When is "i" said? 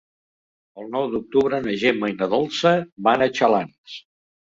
2.13-2.15